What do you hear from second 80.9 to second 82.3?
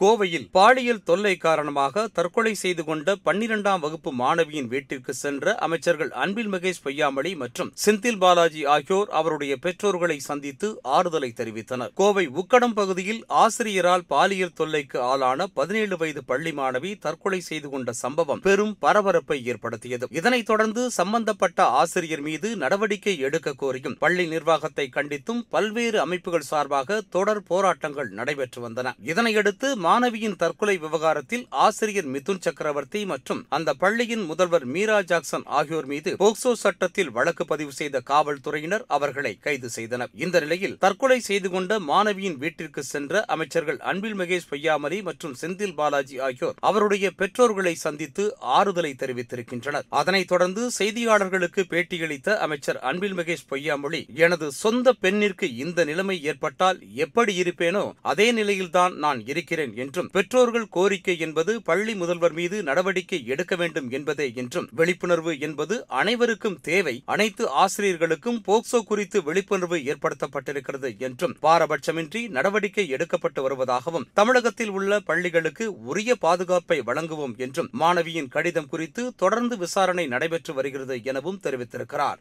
எனவும் தெரிவித்திருக்கிறார்.